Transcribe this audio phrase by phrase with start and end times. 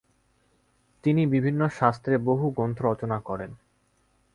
[1.03, 3.51] তিনি বিভিন্ন শাস্ত্রে বহু গ্রন্থ রচনা করেন।